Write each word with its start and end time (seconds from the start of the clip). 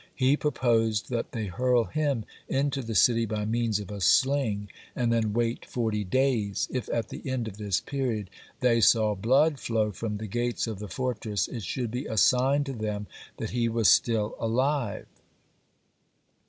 He 0.15 0.35
proposed 0.35 1.11
that 1.11 1.31
they 1.31 1.45
hurl 1.45 1.83
him 1.83 2.25
into 2.49 2.81
the 2.81 2.95
city 2.95 3.27
by 3.27 3.45
means 3.45 3.79
of 3.79 3.91
a 3.91 4.01
sling, 4.01 4.69
and 4.95 5.13
then 5.13 5.31
wait 5.31 5.63
forty 5.63 6.03
days. 6.03 6.67
If 6.71 6.89
at 6.89 7.09
the 7.09 7.29
end 7.29 7.47
of 7.47 7.57
this 7.57 7.79
period 7.81 8.31
they 8.61 8.81
saw 8.81 9.13
blood 9.13 9.59
flow 9.59 9.91
from 9.91 10.17
the 10.17 10.25
gates 10.25 10.65
of 10.65 10.79
the 10.79 10.87
fortress, 10.87 11.47
it 11.47 11.61
should 11.61 11.91
be 11.91 12.07
a 12.07 12.17
sign 12.17 12.63
to 12.63 12.73
them 12.73 13.05
that 13.37 13.51
he 13.51 13.69
was 13.69 13.89
still 13.89 14.33
alive. 14.39 15.05